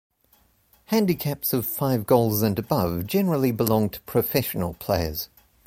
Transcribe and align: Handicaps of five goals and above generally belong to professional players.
Handicaps 0.85 1.53
of 1.53 1.63
five 1.63 2.07
goals 2.07 2.41
and 2.41 2.57
above 2.57 3.05
generally 3.05 3.51
belong 3.51 3.87
to 3.91 4.01
professional 4.01 4.73
players. 4.73 5.29